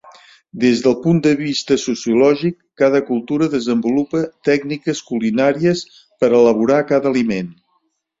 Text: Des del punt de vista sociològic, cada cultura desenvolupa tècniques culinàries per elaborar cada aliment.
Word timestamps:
Des 0.61 0.79
del 0.85 0.93
punt 1.01 1.17
de 1.25 1.33
vista 1.41 1.75
sociològic, 1.81 2.55
cada 2.81 3.01
cultura 3.09 3.49
desenvolupa 3.55 4.21
tècniques 4.49 5.03
culinàries 5.11 5.83
per 6.25 6.31
elaborar 6.39 6.81
cada 6.95 7.13
aliment. 7.13 7.53